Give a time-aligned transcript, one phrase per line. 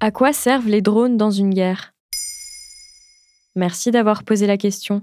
[0.00, 1.92] À quoi servent les drones dans une guerre?
[3.56, 5.02] Merci d'avoir posé la question.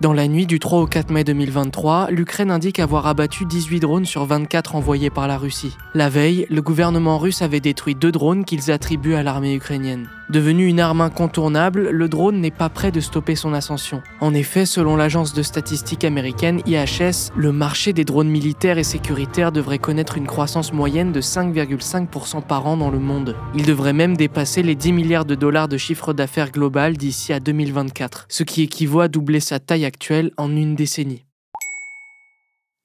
[0.00, 4.04] Dans la nuit du 3 au 4 mai 2023, l'Ukraine indique avoir abattu 18 drones
[4.04, 5.76] sur 24 envoyés par la Russie.
[5.94, 10.08] La veille, le gouvernement russe avait détruit deux drones qu'ils attribuent à l'armée ukrainienne.
[10.32, 14.00] Devenu une arme incontournable, le drone n'est pas prêt de stopper son ascension.
[14.18, 19.52] En effet, selon l'agence de statistiques américaine IHS, le marché des drones militaires et sécuritaires
[19.52, 23.36] devrait connaître une croissance moyenne de 5,5% par an dans le monde.
[23.54, 27.38] Il devrait même dépasser les 10 milliards de dollars de chiffre d'affaires global d'ici à
[27.38, 31.26] 2024, ce qui équivaut à doubler sa taille actuelle en une décennie.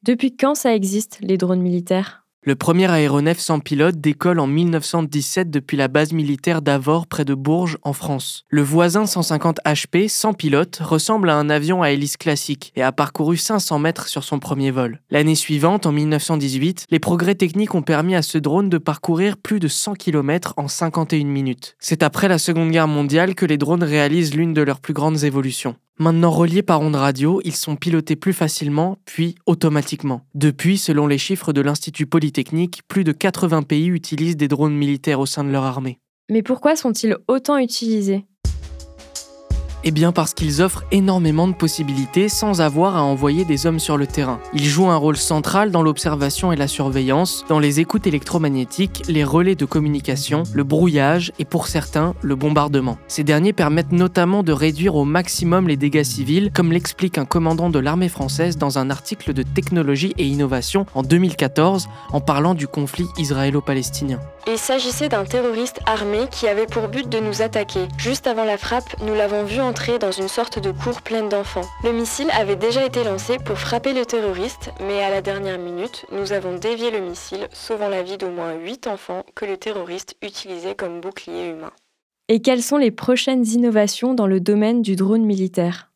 [0.04, 2.27] Depuis quand ça existe, les drones militaires?
[2.48, 7.34] Le premier aéronef sans pilote décolle en 1917 depuis la base militaire d'Avor près de
[7.34, 8.46] Bourges en France.
[8.48, 12.94] Le voisin 150 HP sans pilote ressemble à un avion à hélice classique et a
[12.94, 15.02] parcouru 500 mètres sur son premier vol.
[15.10, 19.60] L'année suivante, en 1918, les progrès techniques ont permis à ce drone de parcourir plus
[19.60, 21.76] de 100 km en 51 minutes.
[21.80, 25.26] C'est après la Seconde Guerre mondiale que les drones réalisent l'une de leurs plus grandes
[25.26, 25.76] évolutions.
[26.00, 30.22] Maintenant reliés par ondes radio, ils sont pilotés plus facilement, puis automatiquement.
[30.36, 35.20] Depuis, selon les chiffres de l'Institut Polytechnique, plus de 80 pays utilisent des drones militaires
[35.20, 35.98] au sein de leur armée.
[36.30, 38.26] Mais pourquoi sont-ils autant utilisés?
[39.88, 43.96] Eh bien parce qu'ils offrent énormément de possibilités sans avoir à envoyer des hommes sur
[43.96, 44.42] le terrain.
[44.54, 49.24] Ils jouent un rôle central dans l'observation et la surveillance, dans les écoutes électromagnétiques, les
[49.24, 52.98] relais de communication, le brouillage et pour certains le bombardement.
[53.08, 57.70] Ces derniers permettent notamment de réduire au maximum les dégâts civils, comme l'explique un commandant
[57.70, 62.68] de l'armée française dans un article de technologie et innovation en 2014 en parlant du
[62.68, 64.20] conflit israélo-palestinien.
[64.50, 67.88] Il s'agissait d'un terroriste armé qui avait pour but de nous attaquer.
[67.98, 69.60] Juste avant la frappe, nous l'avons vu
[70.00, 71.66] dans une sorte de cour pleine d'enfants.
[71.84, 76.06] Le missile avait déjà été lancé pour frapper le terroriste, mais à la dernière minute,
[76.12, 80.16] nous avons dévié le missile, sauvant la vie d'au moins 8 enfants que le terroriste
[80.24, 81.72] utilisait comme bouclier humain.
[82.28, 85.87] Et quelles sont les prochaines innovations dans le domaine du drone militaire?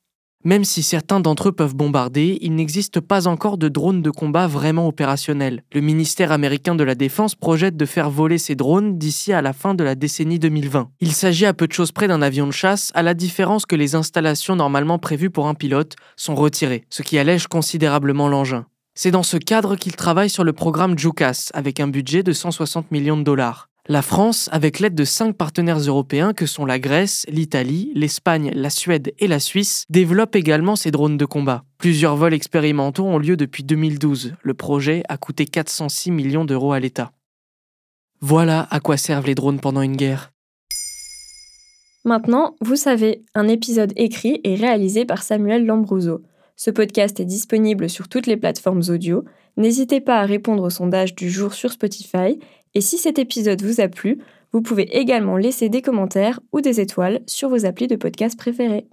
[0.44, 4.48] Même si certains d'entre eux peuvent bombarder, il n'existe pas encore de drones de combat
[4.48, 5.64] vraiment opérationnels.
[5.74, 9.54] Le ministère américain de la Défense projette de faire voler ces drones d'ici à la
[9.54, 10.90] fin de la décennie 2020.
[11.00, 13.76] Il s'agit à peu de choses près d'un avion de chasse, à la différence que
[13.76, 18.66] les installations normalement prévues pour un pilote sont retirées, ce qui allège considérablement l'engin.
[18.94, 22.92] C'est dans ce cadre qu'il travaille sur le programme JUCAS, avec un budget de 160
[22.92, 23.71] millions de dollars.
[23.90, 28.70] La France, avec l'aide de cinq partenaires européens que sont la Grèce, l'Italie, l'Espagne, la
[28.70, 31.64] Suède et la Suisse, développe également ces drones de combat.
[31.80, 34.36] Plusieurs vols expérimentaux ont lieu depuis 2012.
[34.40, 37.12] Le projet a coûté 406 millions d'euros à l'État.
[38.20, 40.32] Voilà à quoi servent les drones pendant une guerre.
[42.06, 46.22] Maintenant, vous savez, un épisode écrit et réalisé par Samuel Lambrouzo.
[46.56, 49.26] Ce podcast est disponible sur toutes les plateformes audio.
[49.58, 52.38] N'hésitez pas à répondre au sondage du jour sur Spotify
[52.74, 54.20] et si cet épisode vous a plu,
[54.54, 58.88] vous pouvez également laisser des commentaires ou des étoiles sur vos applis de podcast préférés.